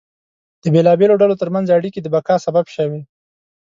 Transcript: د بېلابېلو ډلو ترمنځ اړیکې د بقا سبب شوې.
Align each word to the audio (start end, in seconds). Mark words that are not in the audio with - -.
د 0.61 0.63
بېلابېلو 0.73 1.19
ډلو 1.21 1.35
ترمنځ 1.41 1.67
اړیکې 1.77 1.99
د 2.01 2.07
بقا 2.15 2.35
سبب 2.45 2.65
شوې. 2.75 3.01